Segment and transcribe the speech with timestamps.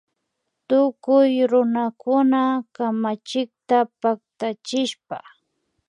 [0.67, 2.41] Tukuy runakuna
[2.75, 5.17] kamachikta paktachishpa